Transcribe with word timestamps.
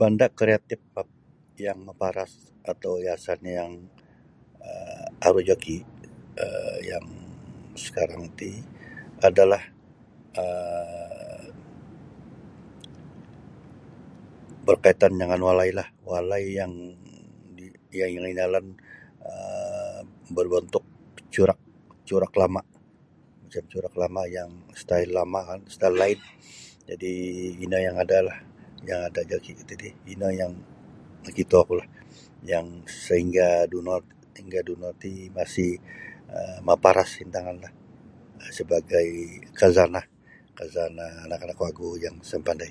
Banda' 0.00 0.34
kreatif 0.40 0.80
map 0.94 1.08
yang 1.66 1.78
maparas 1.88 2.32
atau 2.72 2.92
hiasan 3.04 3.40
yang 3.58 3.72
um 4.68 5.10
aru 5.26 5.40
joki' 5.48 5.80
um 6.44 6.76
yang 6.90 7.06
sekarang 7.84 8.22
ti 8.38 8.50
adalah 9.28 9.62
um 10.42 11.40
berkaitan 14.66 15.12
jangan 15.20 15.40
walailah 15.46 15.88
walai 16.08 16.44
yang 16.60 16.72
yang 18.00 18.12
inalan 18.32 18.66
um 19.32 20.04
berbontuk 20.36 20.84
corak-corak 21.34 22.32
lama' 22.40 22.66
corak-corak 23.52 23.94
lama' 24.02 24.26
yang 24.36 24.50
stail 24.80 25.08
lama' 25.18 25.44
kan 25.50 25.60
stail 25.74 25.94
laid 26.02 26.20
jadi' 26.88 27.18
ino 27.64 27.76
yang 27.86 27.98
adalah 28.04 28.38
yang 28.90 29.00
ada 29.08 29.20
joki 29.30 29.50
kuo 29.56 29.64
titi 29.68 29.88
ino 30.12 30.28
yang 30.40 30.52
nokitokulah 31.24 31.88
yang 32.52 32.66
saingga 33.06 33.48
dauno 33.70 34.00
ti 35.02 35.10
masih 35.36 35.72
um 36.36 36.58
maparas 36.68 37.10
intanganlah 37.24 37.72
sabagai 38.56 39.08
khazanah 39.58 40.04
khazanah 40.58 41.10
anak-anak 41.24 41.58
wagu 41.64 41.90
yang 42.04 42.16
sa 42.28 42.34
mapandai. 42.40 42.70